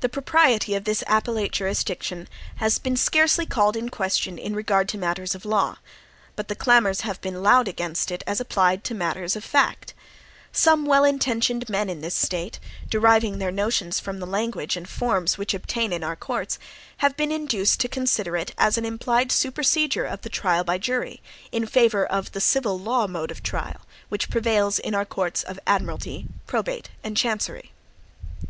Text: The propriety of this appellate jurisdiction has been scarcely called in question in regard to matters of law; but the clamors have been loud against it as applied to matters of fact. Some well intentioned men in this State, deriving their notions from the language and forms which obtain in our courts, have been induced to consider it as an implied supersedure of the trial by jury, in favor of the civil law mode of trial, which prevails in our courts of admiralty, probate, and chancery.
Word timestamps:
The 0.00 0.08
propriety 0.08 0.74
of 0.74 0.84
this 0.84 1.04
appellate 1.06 1.52
jurisdiction 1.52 2.28
has 2.56 2.78
been 2.78 2.96
scarcely 2.96 3.44
called 3.44 3.76
in 3.76 3.90
question 3.90 4.38
in 4.38 4.56
regard 4.56 4.88
to 4.88 4.96
matters 4.96 5.34
of 5.34 5.44
law; 5.44 5.76
but 6.34 6.48
the 6.48 6.54
clamors 6.54 7.02
have 7.02 7.20
been 7.20 7.42
loud 7.42 7.68
against 7.68 8.10
it 8.10 8.24
as 8.26 8.40
applied 8.40 8.84
to 8.84 8.94
matters 8.94 9.36
of 9.36 9.44
fact. 9.44 9.92
Some 10.50 10.86
well 10.86 11.04
intentioned 11.04 11.68
men 11.68 11.90
in 11.90 12.00
this 12.00 12.14
State, 12.14 12.58
deriving 12.88 13.36
their 13.36 13.52
notions 13.52 14.00
from 14.00 14.18
the 14.18 14.26
language 14.26 14.78
and 14.78 14.88
forms 14.88 15.36
which 15.36 15.52
obtain 15.52 15.92
in 15.92 16.02
our 16.02 16.16
courts, 16.16 16.58
have 17.04 17.14
been 17.14 17.30
induced 17.30 17.80
to 17.80 17.88
consider 17.88 18.34
it 18.34 18.54
as 18.56 18.78
an 18.78 18.86
implied 18.86 19.30
supersedure 19.30 20.06
of 20.06 20.22
the 20.22 20.30
trial 20.30 20.64
by 20.64 20.78
jury, 20.78 21.20
in 21.52 21.66
favor 21.66 22.06
of 22.06 22.32
the 22.32 22.40
civil 22.40 22.78
law 22.78 23.06
mode 23.06 23.30
of 23.30 23.42
trial, 23.42 23.82
which 24.08 24.30
prevails 24.30 24.78
in 24.78 24.94
our 24.94 25.04
courts 25.04 25.42
of 25.42 25.58
admiralty, 25.66 26.24
probate, 26.46 26.88
and 27.04 27.14
chancery. 27.18 27.72